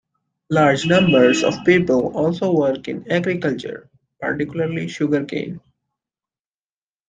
[0.49, 3.87] Large numbers of people also work in agriculture,
[4.19, 5.61] particularly sugarcane.